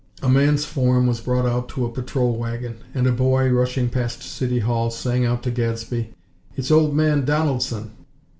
A 0.23 0.27
man's 0.29 0.65
form 0.65 1.05
was 1.05 1.21
brought 1.21 1.45
out 1.45 1.69
to 1.69 1.85
a 1.85 1.91
patrol 1.91 2.35
wagon; 2.35 2.77
and 2.95 3.05
a 3.05 3.11
boy, 3.11 3.51
rushing 3.51 3.87
past 3.87 4.23
City 4.23 4.57
Hall, 4.57 4.89
sang 4.89 5.25
out 5.27 5.43
to 5.43 5.51
Gadsby: 5.51 6.15
"It's 6.55 6.71
Old 6.71 6.95
Man 6.95 7.23
Donaldson!!" 7.23 7.91